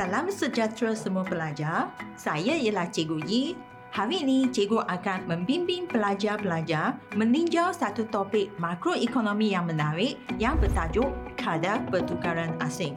[0.00, 1.92] Salam sejahtera semua pelajar.
[2.16, 3.52] Saya ialah Cikgu Yi.
[3.92, 11.84] Hari ini, Cikgu akan membimbing pelajar-pelajar meninjau satu topik makroekonomi yang menarik yang bertajuk kadar
[11.92, 12.96] pertukaran asing.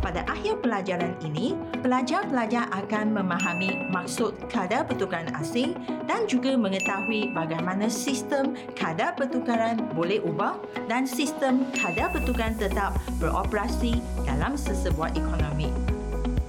[0.00, 1.52] Pada akhir pelajaran ini,
[1.84, 5.76] pelajar-pelajar akan memahami maksud kadar pertukaran asing
[6.08, 10.56] dan juga mengetahui bagaimana sistem kadar pertukaran boleh ubah
[10.88, 15.87] dan sistem kadar pertukaran tetap beroperasi dalam sesebuah ekonomi.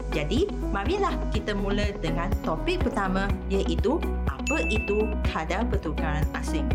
[0.09, 6.65] Jadi, marilah kita mula dengan topik pertama iaitu apa itu kadar pertukaran asing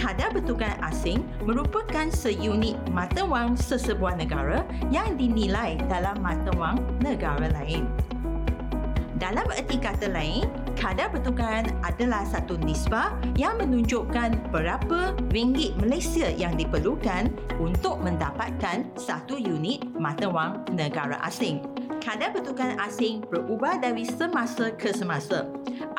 [0.00, 7.52] kadar pertukaran asing merupakan seunit mata wang sesebuah negara yang dinilai dalam mata wang negara
[7.52, 7.84] lain.
[9.20, 16.54] Dalam erti kata lain, kadar pertukaran adalah satu nisbah yang menunjukkan berapa ringgit Malaysia yang
[16.58, 21.62] diperlukan untuk mendapatkan satu unit mata wang negara asing.
[22.00, 25.44] Kadar pertukaran asing berubah dari semasa ke semasa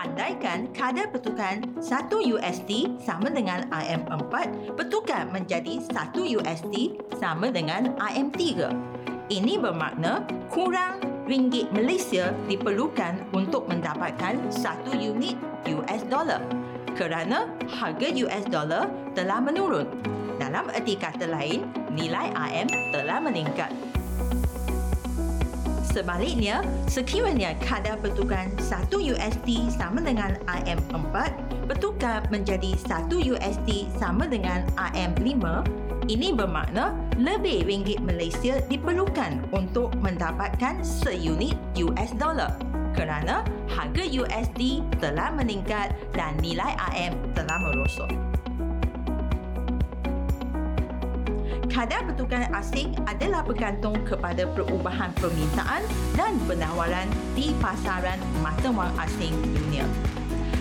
[0.02, 4.34] andaikan kadar pertukaran 1 USD sama dengan IM4
[4.74, 8.42] bertukar menjadi 1 USD sama dengan IM3.
[9.32, 15.40] Ini bermakna kurang ringgit Malaysia diperlukan untuk mendapatkan 1 unit
[15.72, 16.44] US dollar
[17.00, 19.88] kerana harga US dollar telah menurun.
[20.36, 21.64] Dalam erti kata lain,
[21.96, 23.72] nilai IM telah meningkat.
[25.88, 26.60] Sebaliknya,
[26.92, 31.16] sekiranya kadar pertukaran 1 USD sama dengan IM4
[31.72, 35.40] bertukar menjadi 1 USD sama dengan IM5,
[36.10, 42.58] ini bermakna lebih ringgit Malaysia diperlukan untuk mendapatkan seunit US dollar
[42.98, 48.12] kerana harga USD telah meningkat dan nilai IM telah merosot.
[51.72, 55.82] kadar pertukaran asing adalah bergantung kepada perubahan permintaan
[56.20, 59.88] dan penawaran di pasaran mata wang asing dunia.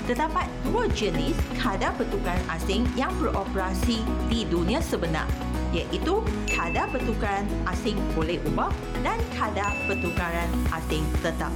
[0.09, 4.00] Terdapat dua jenis kadar pertukaran asing yang beroperasi
[4.33, 5.28] di dunia sebenar
[5.71, 6.19] iaitu
[6.50, 8.75] kadar pertukaran asing boleh ubah
[9.06, 11.55] dan kadar pertukaran asing tetap.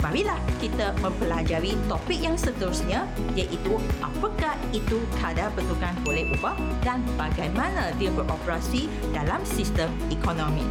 [0.00, 3.04] Marilah kita mempelajari topik yang seterusnya
[3.36, 10.64] iaitu apakah itu kadar pertukaran boleh ubah dan bagaimana dia beroperasi dalam sistem ekonomi.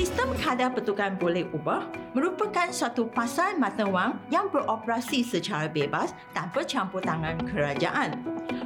[0.00, 1.84] Sistem kadar pertukaran boleh ubah
[2.16, 8.16] merupakan suatu pasar mata wang yang beroperasi secara bebas tanpa campur tangan kerajaan.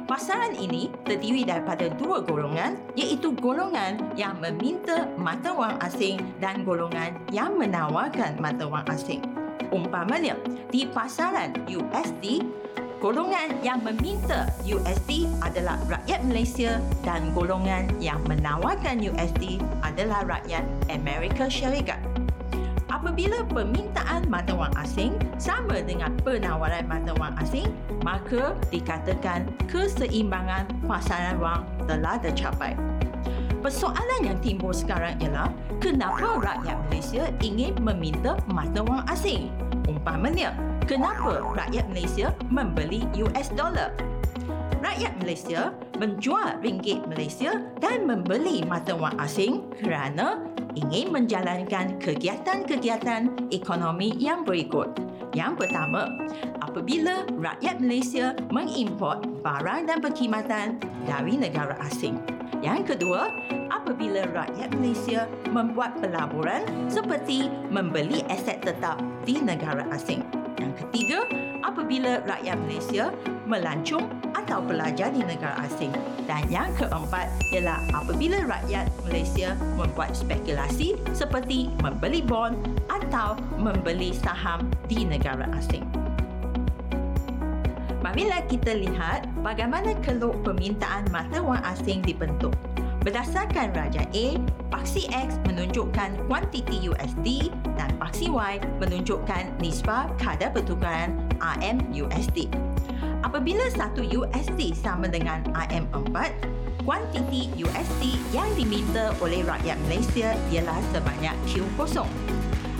[0.07, 7.19] Pasaran ini terdiri daripada dua golongan iaitu golongan yang meminta mata wang asing dan golongan
[7.35, 9.19] yang menawarkan mata wang asing.
[9.75, 10.39] Umpamanya,
[10.71, 12.47] di pasaran USD,
[13.05, 21.45] golongan yang meminta USD adalah rakyat Malaysia dan golongan yang menawarkan USD adalah rakyat Amerika
[21.45, 22.01] Syarikat
[22.89, 27.69] apabila permintaan mata wang asing sama dengan penawaran mata wang asing,
[28.01, 32.73] maka dikatakan keseimbangan pasaran wang telah tercapai.
[33.61, 39.53] Persoalan yang timbul sekarang ialah kenapa rakyat Malaysia ingin meminta mata wang asing?
[39.85, 43.91] Umpamanya, kenapa rakyat Malaysia membeli US dollar?
[44.85, 50.45] Rakyat Malaysia menjual ringgit Malaysia dan membeli mata wang asing kerana
[50.77, 54.93] ingin menjalankan kegiatan-kegiatan ekonomi yang berikut.
[55.33, 56.07] Yang pertama,
[56.63, 62.21] apabila rakyat Malaysia mengimport barang dan perkhidmatan dari negara asing.
[62.63, 63.33] Yang kedua,
[63.67, 70.44] apabila rakyat Malaysia membuat pelaburan seperti membeli aset tetap di negara asing.
[70.65, 71.19] Yang ketiga,
[71.61, 73.13] apabila rakyat Malaysia
[73.45, 75.93] melancung atau pelajar di negara asing.
[76.25, 82.57] Dan yang keempat ialah apabila rakyat Malaysia membuat spekulasi seperti membeli bond
[82.89, 85.85] atau membeli saham di negara asing.
[88.01, 92.57] Marilah kita lihat bagaimana keluk permintaan mata wang asing dibentuk.
[93.05, 94.27] Berdasarkan Raja A,
[94.73, 102.47] paksi X menunjukkan kuantiti USD dan paksi Y menunjukkan nisbah kadar pertukaran RM USD.
[103.21, 106.15] Apabila satu USD sama dengan IM4,
[106.85, 112.05] kuantiti USD yang diminta oleh rakyat Malaysia ialah sebanyak Q0.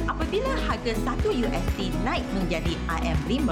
[0.06, 3.50] Apabila harga satu USD naik menjadi IM5,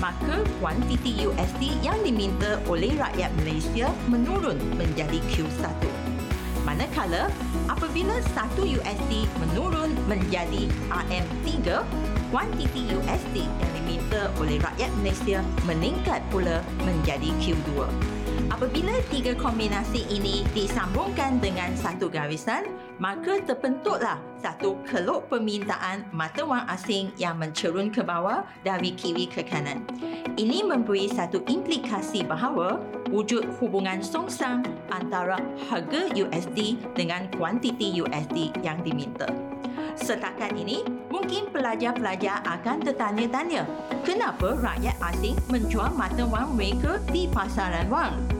[0.00, 5.99] maka kuantiti USD yang diminta oleh rakyat Malaysia menurun menjadi Q1.
[6.70, 7.26] Manakala
[7.66, 11.66] apabila satu USD menurun menjadi IM3,
[12.30, 17.90] kuantiti USD yang diminta oleh rakyat Malaysia meningkat pula menjadi Q2.
[18.54, 22.70] Apabila tiga kombinasi ini disambungkan dengan satu garisan,
[23.00, 29.40] maka terbentuklah satu keluk permintaan mata wang asing yang mencerun ke bawah dari kiri ke
[29.40, 29.82] kanan.
[30.36, 32.76] Ini memberi satu implikasi bahawa
[33.08, 34.62] wujud hubungan songsang
[34.92, 35.40] antara
[35.72, 39.26] harga USD dengan kuantiti USD yang diminta.
[39.96, 43.68] Setakat ini, mungkin pelajar-pelajar akan tertanya-tanya,
[44.04, 48.39] kenapa rakyat asing menjual mata wang mereka di pasaran wang?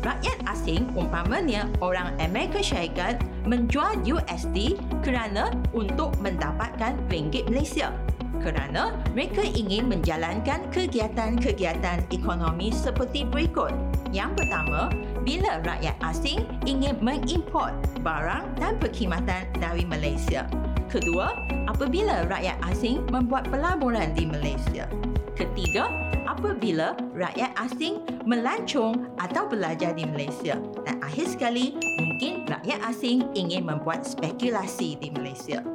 [0.00, 7.92] Rakyat asing umpamanya orang Amerika Syarikat menjual USD kerana untuk mendapatkan ringgit Malaysia
[8.40, 13.70] kerana mereka ingin menjalankan kegiatan-kegiatan ekonomi seperti berikut.
[14.10, 14.88] Yang pertama,
[15.22, 20.48] bila rakyat asing ingin mengimport barang dan perkhidmatan dari Malaysia.
[20.90, 21.36] Kedua,
[21.70, 24.90] apabila rakyat asing membuat pelaburan di Malaysia.
[25.38, 30.54] Ketiga, apabila rakyat asing melancong atau belajar di Malaysia.
[30.86, 35.66] Dan akhir sekali, mungkin rakyat asing ingin membuat spekulasi di Malaysia.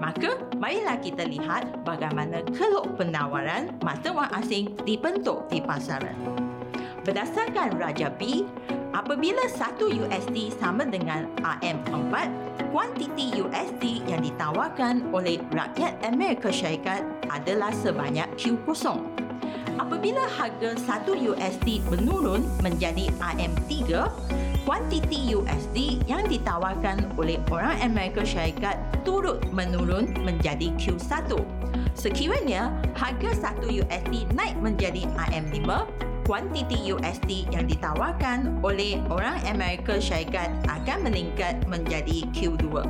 [0.00, 6.16] Maka, marilah kita lihat bagaimana keluk penawaran mata wang asing dibentuk di pasaran.
[7.04, 8.44] Berdasarkan Raja B,
[8.96, 12.14] apabila 1 USD sama dengan AM4,
[12.68, 17.00] kuantiti USD yang ditawarkan oleh rakyat Amerika Syarikat
[17.32, 19.27] adalah sebanyak Q0
[19.78, 23.70] apabila harga 1 USD menurun menjadi AM3,
[24.66, 28.76] kuantiti USD yang ditawarkan oleh orang Amerika Syarikat
[29.06, 31.32] turut menurun menjadi Q1.
[31.94, 35.66] Sekiranya harga 1 USD naik menjadi AM5,
[36.28, 42.84] kuantiti USD yang ditawarkan oleh orang Amerika Syarikat akan meningkat menjadi Q2.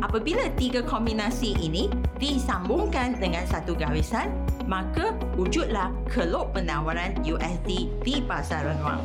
[0.00, 4.32] Apabila tiga kombinasi ini disambungkan dengan satu garisan,
[4.70, 9.02] maka wujudlah keluk penawaran USD di pasaran wang.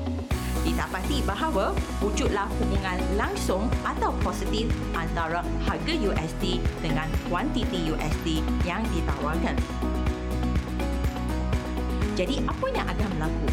[0.62, 1.74] Didapati bahawa
[2.06, 9.58] wujudlah hubungan langsung atau positif antara harga USD dengan kuantiti USD yang ditawarkan.
[12.14, 13.48] Jadi apa yang akan berlaku?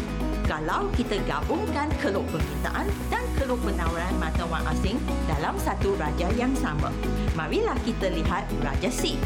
[0.45, 6.53] Kalau kita gabungkan keluk permintaan dan keluk penawaran mata wang asing dalam satu raja yang
[6.61, 6.93] sama.
[7.33, 9.17] Marilah kita lihat raja C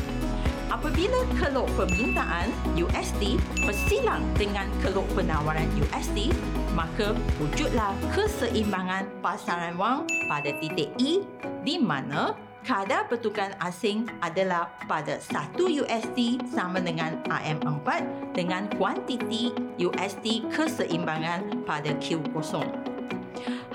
[0.68, 6.32] apabila keluk permintaan USD bersilang dengan keluk penawaran USD,
[6.76, 11.24] maka wujudlah keseimbangan pasaran wang pada titik E
[11.64, 12.36] di mana
[12.68, 17.88] kadar pertukaran asing adalah pada 1 USD sama dengan AM4
[18.36, 22.68] dengan kuantiti USD keseimbangan pada Q0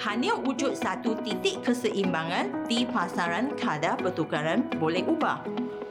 [0.03, 5.41] hanya wujud satu titik keseimbangan di pasaran kadar pertukaran boleh ubah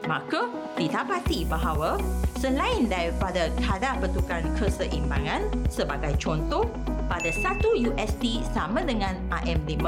[0.06, 1.98] maka didapati bahawa
[2.38, 6.66] selain daripada kadar pertukaran keseimbangan sebagai contoh
[7.06, 7.62] pada 1
[7.92, 9.78] USD sama dengan AM5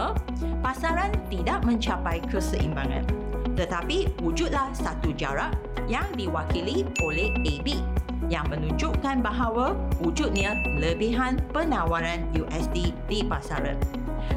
[0.62, 3.02] pasaran tidak mencapai keseimbangan
[3.54, 5.54] tetapi wujudlah satu jarak
[5.86, 7.78] yang diwakili oleh AB
[8.32, 13.76] yang menunjukkan bahawa wujudnya lebihan penawaran USD di pasaran.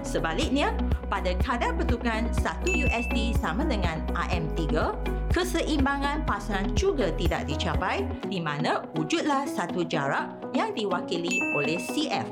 [0.03, 0.75] Sebaliknya,
[1.07, 4.91] pada kadar pertukaran 1 USD sama dengan AM3,
[5.31, 12.27] keseimbangan pasaran juga tidak dicapai di mana wujudlah satu jarak yang diwakili oleh CF.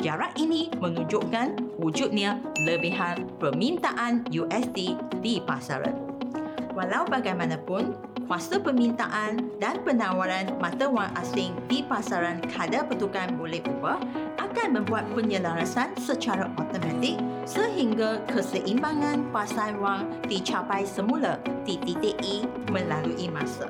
[0.00, 6.09] Jarak ini menunjukkan wujudnya lebihan permintaan USD di pasaran.
[6.70, 7.98] Walau bagaimanapun,
[8.30, 13.98] kuasa permintaan dan penawaran mata wang asing di pasaran kadar pertukaran boleh ubah
[14.38, 23.26] akan membuat penyelarasan secara automatik sehingga keseimbangan pasar wang dicapai semula di titik E melalui
[23.26, 23.66] masa.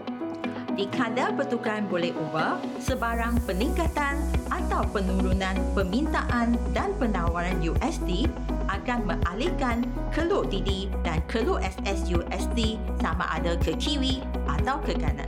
[0.77, 4.21] Di kadar pertukaran boleh ubah, sebarang peningkatan
[4.53, 8.29] atau penurunan permintaan dan penawaran USD
[8.71, 9.83] akan mengalihkan
[10.15, 15.27] keluk DD dan keluk SS USD sama ada ke kiri atau ke kanan.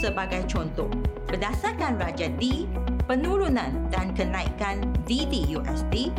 [0.00, 0.88] Sebagai contoh,
[1.28, 2.64] berdasarkan Raja D,
[3.04, 6.10] penurunan dan kenaikan DD-USD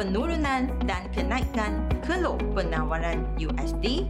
[0.00, 4.08] penurunan dan kenaikan keluk penawaran USD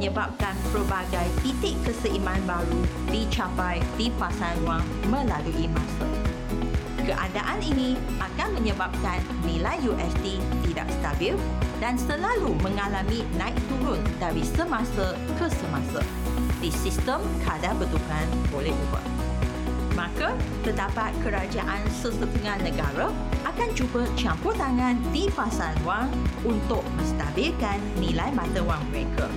[0.00, 2.80] menyebabkan pelbagai titik keseimbangan baru
[3.12, 4.80] dicapai di pasaran wang
[5.12, 6.08] melalui masa.
[7.04, 11.36] Keadaan ini akan menyebabkan nilai USD tidak stabil
[11.84, 16.00] dan selalu mengalami naik turun dari semasa ke semasa
[16.64, 19.04] di sistem kadar bertukaran boleh ubah.
[19.92, 20.32] Maka,
[20.64, 23.12] terdapat kerajaan sesetengah negara
[23.44, 26.08] akan cuba campur tangan di pasaran wang
[26.40, 29.28] untuk menstabilkan nilai mata wang mereka.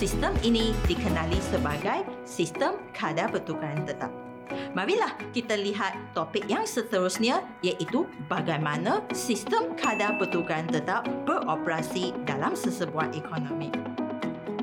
[0.00, 4.08] Sistem ini dikenali sebagai sistem kadar pertukaran tetap.
[4.72, 13.12] Marilah kita lihat topik yang seterusnya iaitu bagaimana sistem kadar pertukaran tetap beroperasi dalam sesebuah
[13.12, 13.68] ekonomi.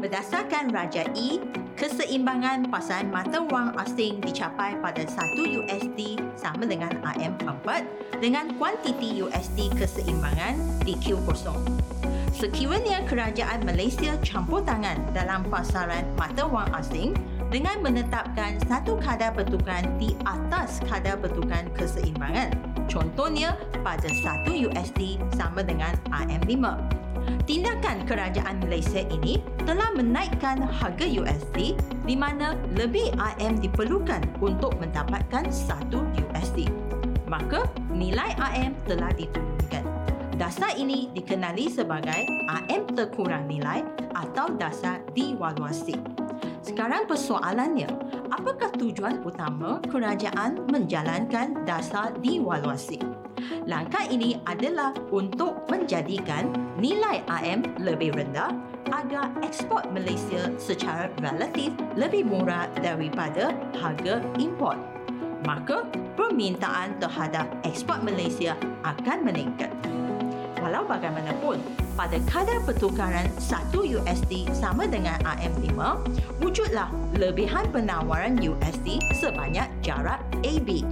[0.02, 1.38] Berdasarkan Raja E,
[1.78, 7.86] keseimbangan pasaran mata wang asing dicapai pada 1 USD sama dengan AM4
[8.26, 11.46] dengan kuantiti USD keseimbangan di Q0.
[12.38, 17.18] Sekiranya kerajaan Malaysia campur tangan dalam pasaran mata wang asing
[17.50, 22.54] dengan menetapkan satu kadar pertukaran di atas kadar pertukaran keseimbangan,
[22.86, 26.62] contohnya pada 1 USD sama dengan AM5,
[27.50, 31.74] tindakan kerajaan Malaysia ini telah menaikkan harga USD
[32.06, 35.90] di mana lebih AM diperlukan untuk mendapatkan 1
[36.30, 36.70] USD.
[37.26, 39.97] Maka nilai AM telah diturunkan.
[40.38, 43.82] Dasar ini dikenali sebagai AM terkurang nilai
[44.14, 45.98] atau dasar devaluasi.
[46.62, 47.90] Sekarang persoalannya,
[48.30, 53.02] apakah tujuan utama kerajaan menjalankan dasar devaluasi?
[53.66, 58.54] Langkah ini adalah untuk menjadikan nilai AM lebih rendah
[58.94, 64.78] agar ekspor Malaysia secara relatif lebih murah daripada harga import.
[65.50, 68.54] Maka, permintaan terhadap ekspor Malaysia
[68.86, 69.74] akan meningkat.
[70.58, 71.62] Walau bagaimanapun,
[71.94, 75.78] pada kadar pertukaran 1 USD sama dengan AM5,
[76.42, 80.86] wujudlah lebihan penawaran USD sebanyak jarak AB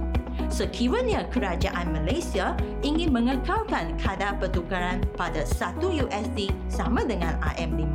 [0.48, 7.94] sekiranya kerajaan Malaysia ingin mengekalkan kadar pertukaran pada 1 USD sama dengan AM5,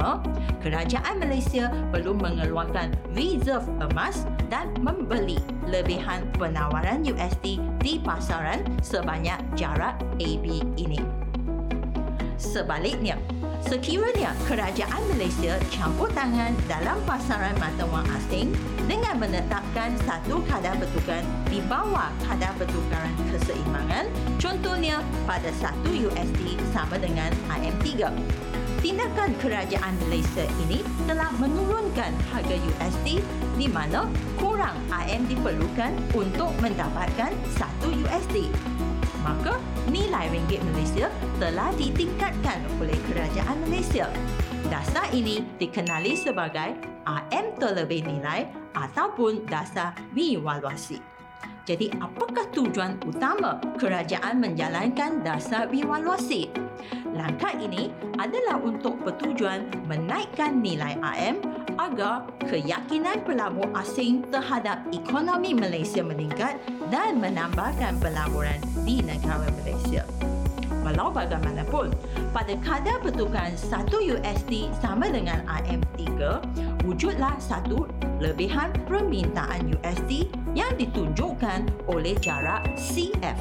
[0.59, 9.95] kerajaan Malaysia perlu mengeluarkan reserve emas dan membeli lebihan penawaran USD di pasaran sebanyak jarak
[10.19, 11.20] AB ini.
[12.41, 13.21] Sebaliknya,
[13.61, 18.49] sekiranya kerajaan Malaysia campur tangan dalam pasaran mata wang asing
[18.89, 21.21] dengan menetapkan satu kadar pertukaran
[21.53, 24.09] di bawah kadar pertukaran keseimbangan,
[24.41, 27.29] contohnya pada 1 USD sama dengan
[27.61, 28.09] IM3.
[28.81, 33.21] Tindakan kerajaan Malaysia ini telah menurunkan harga USD
[33.53, 34.09] di mana
[34.41, 38.49] kurang IM diperlukan untuk mendapatkan 1 USD
[39.21, 39.57] maka
[39.89, 44.09] nilai ringgit Malaysia telah ditingkatkan oleh kerajaan Malaysia.
[44.69, 51.01] Dasar ini dikenali sebagai AM terlebih nilai ataupun dasar revaluasi.
[51.61, 56.49] Jadi apakah tujuan utama kerajaan menjalankan dasar revaluasi?
[57.13, 66.01] Langkah ini adalah untuk bertujuan menaikkan nilai AM agar keyakinan pelabur asing terhadap ekonomi Malaysia
[66.03, 66.59] meningkat
[66.91, 70.03] dan menambahkan pelaburan di negara Malaysia.
[70.81, 71.93] Walau bagaimanapun,
[72.33, 73.85] pada kadar pertukaran 1
[74.17, 76.01] USD sama dengan AM3,
[76.81, 77.85] wujudlah satu
[78.17, 80.25] lebihan permintaan USD
[80.57, 83.37] yang ditunjukkan oleh jarak CF.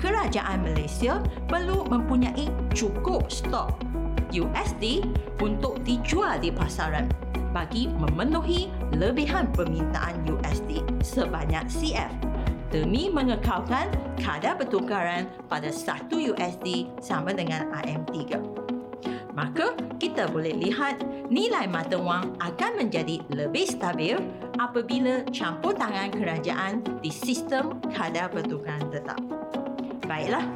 [0.00, 3.76] Kerajaan Malaysia perlu mempunyai cukup stok
[4.32, 5.04] USD
[5.40, 7.08] untuk dijual di pasaran
[7.58, 12.14] bagi memenuhi lebihan permintaan USD sebanyak CF
[12.70, 18.38] demi mengekalkan kadar pertukaran pada 1 USD sama dengan AM3.
[19.34, 21.02] Maka kita boleh lihat
[21.34, 24.14] nilai mata wang akan menjadi lebih stabil
[24.62, 29.18] apabila campur tangan kerajaan di sistem kadar pertukaran tetap.
[30.06, 30.46] Baiklah,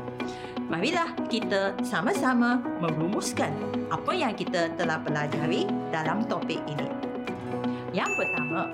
[0.72, 3.52] marilah kita sama-sama merumuskan
[3.92, 6.88] apa yang kita telah pelajari dalam topik ini.
[7.92, 8.72] Yang pertama,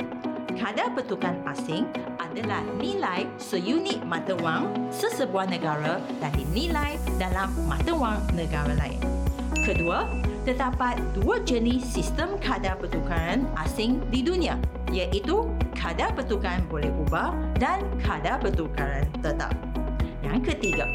[0.54, 1.90] kadar pertukaran asing
[2.22, 9.02] adalah nilai seunit mata wang sesebuah negara dan dinilai dalam mata wang negara lain.
[9.66, 10.06] Kedua,
[10.46, 14.54] terdapat dua jenis sistem kadar pertukaran asing di dunia
[14.94, 19.50] iaitu kadar pertukaran boleh ubah dan kadar pertukaran tetap.
[20.22, 20.86] Yang ketiga,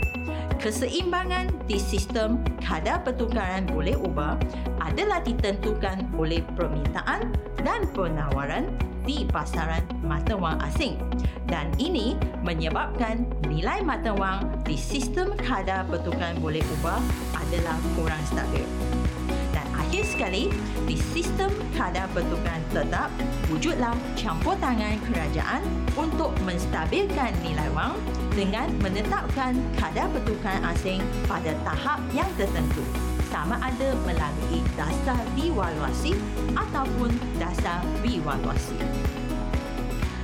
[0.62, 4.40] keseimbangan di sistem kadar pertukaran boleh ubah
[4.80, 8.72] adalah ditentukan oleh permintaan dan penawaran
[9.04, 10.96] di pasaran mata wang asing
[11.52, 17.00] dan ini menyebabkan nilai mata wang di sistem kadar pertukaran boleh ubah
[17.36, 18.66] adalah kurang stabil.
[20.24, 20.48] Sekali,
[20.88, 23.12] di sistem kadar pertukaran tetap,
[23.52, 25.60] wujudlah campur tangan kerajaan
[26.00, 27.92] untuk menstabilkan nilai wang
[28.32, 32.88] dengan menetapkan kadar pertukaran asing pada tahap yang tertentu
[33.28, 36.16] sama ada melalui dasar devaluasi
[36.56, 38.80] ataupun dasar revaluasi.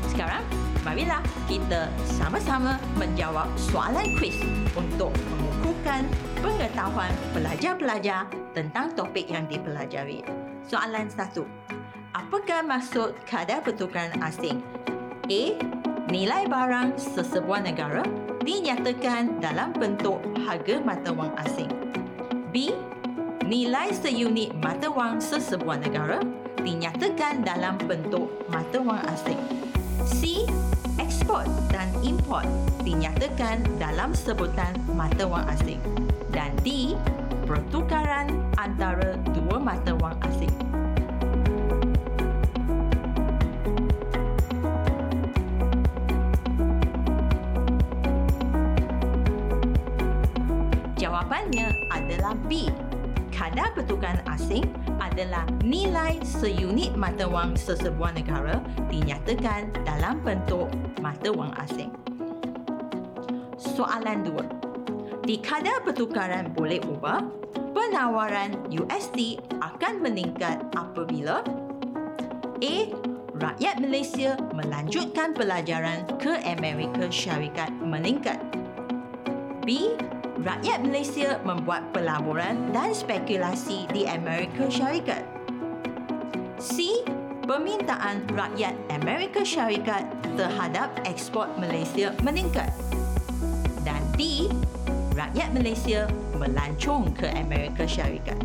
[0.08, 0.48] Sekarang,
[0.88, 1.20] marilah
[1.51, 4.39] kita sama-sama menjawab soalan kuis
[4.79, 5.12] untuk
[5.70, 6.02] mengukuhkan
[6.42, 8.26] pengetahuan pelajar-pelajar
[8.58, 10.26] tentang topik yang dipelajari.
[10.66, 11.46] Soalan satu.
[12.18, 14.66] Apakah maksud kadar pertukaran asing?
[15.30, 15.44] A.
[16.10, 18.02] nilai barang sesebuah negara
[18.42, 21.70] dinyatakan dalam bentuk harga mata wang asing.
[22.50, 22.74] B.
[23.46, 26.18] Nilai seunit mata wang sesebuah negara
[26.66, 29.38] dinyatakan dalam bentuk mata wang asing.
[30.02, 30.50] C.
[31.20, 32.48] Ekspor dan import
[32.88, 35.84] dinyatakan dalam sebutan mata wang asing.
[36.32, 36.96] Dan D.
[37.44, 40.48] Pertukaran antara dua mata wang asing.
[50.96, 52.72] Jawapannya adalah B.
[53.28, 54.72] Kadar pertukaran asing
[55.10, 58.62] adalah nilai seunit mata wang sesebuah negara
[58.94, 60.70] dinyatakan dalam bentuk
[61.01, 61.89] mata wang asing.
[63.58, 64.46] Soalan dua.
[65.25, 67.22] Di kadar pertukaran boleh ubah,
[67.74, 71.44] penawaran USD akan meningkat apabila
[72.60, 72.78] A.
[73.39, 78.36] Rakyat Malaysia melanjutkan pelajaran ke Amerika Syarikat meningkat.
[79.63, 79.96] B
[80.43, 85.24] rakyat Malaysia membuat pelaburan dan spekulasi di Amerika Syarikat.
[86.60, 87.03] C.
[87.43, 90.05] Permintaan rakyat Amerika Syarikat
[90.38, 92.69] terhadap ekspor Malaysia meningkat.
[93.84, 94.48] Dan D.
[95.17, 98.39] Rakyat Malaysia melancong ke Amerika Syarikat.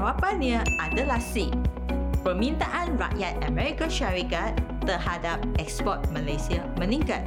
[0.00, 1.52] Jawapannya adalah C
[2.24, 4.56] permintaan rakyat Amerika Syarikat
[4.88, 7.20] terhadap ekspor Malaysia meningkat.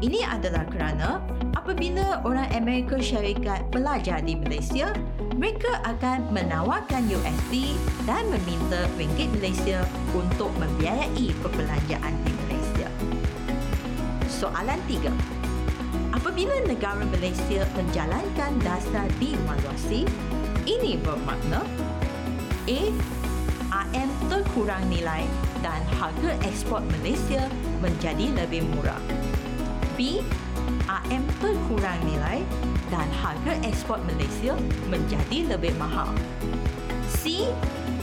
[0.00, 1.20] Ini adalah kerana
[1.52, 4.88] apabila orang Amerika Syarikat belajar di Malaysia,
[5.36, 7.76] mereka akan menawarkan USD
[8.08, 9.84] dan meminta ringgit Malaysia
[10.16, 12.88] untuk membiayai perbelanjaan di Malaysia.
[14.32, 15.12] Soalan tiga.
[16.16, 20.08] Apabila negara Malaysia menjalankan dasar devaluasi,
[20.64, 21.64] ini bermakna
[22.68, 22.84] A
[23.72, 25.24] AM terkurang nilai
[25.64, 27.48] dan harga ekspor Malaysia
[27.80, 29.00] menjadi lebih murah.
[29.96, 30.20] B.
[30.84, 32.44] AM terkurang nilai
[32.92, 34.52] dan harga ekspor Malaysia
[34.92, 36.12] menjadi lebih mahal.
[37.08, 37.48] C.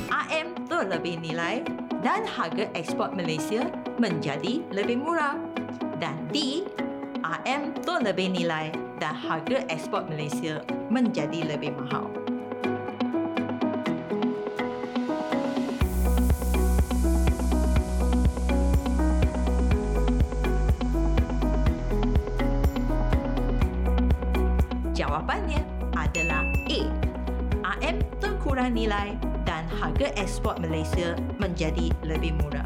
[0.09, 1.61] AM terlebih nilai
[2.01, 3.69] dan harga ekspor Malaysia
[4.01, 5.37] menjadi lebih murah.
[6.01, 6.65] Dan D.
[7.21, 12.24] AM terlebih nilai dan harga ekspor Malaysia menjadi lebih mahal.
[28.65, 29.09] Terkurang nilai
[29.45, 32.65] dan harga ekspor Malaysia menjadi lebih murah.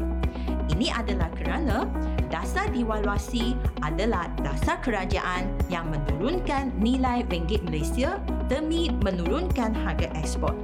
[0.72, 1.84] Ini adalah kerana
[2.32, 3.52] dasar devaluasi
[3.84, 8.16] adalah dasar kerajaan yang menurunkan nilai ringgit Malaysia
[8.48, 10.56] demi menurunkan harga ekspor.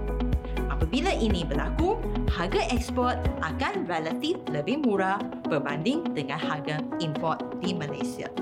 [0.73, 2.01] Apabila ini berlaku,
[2.33, 5.21] harga ekspor akan relatif lebih murah
[5.53, 8.33] berbanding dengan harga import di Malaysia.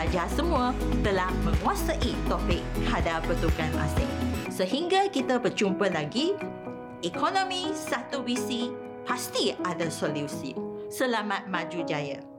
[0.00, 0.72] Pelajar semua
[1.04, 4.08] telah menguasai topik kadar pertukaran asing.
[4.48, 6.32] Sehingga kita berjumpa lagi,
[7.04, 8.72] ekonomi satu visi
[9.04, 10.56] pasti ada solusi.
[10.88, 12.29] Selamat maju jaya.